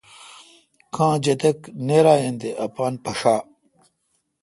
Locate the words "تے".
2.41-2.49